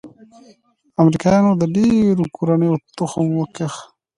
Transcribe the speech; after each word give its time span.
امریکايانو 1.01 1.51
د 1.61 1.63
ډېرو 1.75 2.23
کورنيو 2.35 2.75
تخم 2.97 3.25
وکيښ. 3.37 3.73